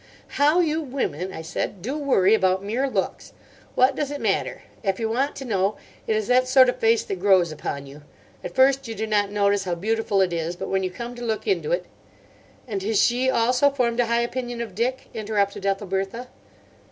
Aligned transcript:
"How 0.29 0.61
you 0.61 0.81
women," 0.81 1.31
I 1.31 1.43
said, 1.43 1.83
"do 1.83 1.95
worry 1.95 2.33
about 2.33 2.63
mere 2.63 2.89
looks! 2.89 3.33
What 3.75 3.95
does 3.95 4.09
it 4.09 4.19
matter? 4.19 4.63
If 4.81 4.99
you 4.99 5.07
want 5.07 5.35
to 5.35 5.45
know, 5.45 5.75
it 6.07 6.15
is 6.15 6.25
that 6.27 6.47
sort 6.47 6.69
of 6.69 6.77
face 6.79 7.03
that 7.03 7.19
grows 7.19 7.51
upon 7.51 7.85
you. 7.85 8.01
At 8.43 8.55
first 8.55 8.87
you 8.87 8.95
do 8.95 9.05
not 9.05 9.29
notice 9.29 9.65
how 9.65 9.75
beautiful 9.75 10.19
it 10.21 10.33
is, 10.33 10.55
but 10.55 10.69
when 10.69 10.81
you 10.81 10.89
come 10.89 11.13
to 11.17 11.23
look 11.23 11.45
into 11.45 11.71
it—" 11.71 11.85
"And 12.67 12.81
has 12.81 12.99
she 12.99 13.29
also 13.29 13.69
formed 13.69 13.99
a 13.99 14.07
high 14.07 14.21
opinion 14.21 14.59
of 14.59 14.73
Dick?" 14.73 15.07
interrupted 15.13 15.67
Ethelbertha. 15.67 16.29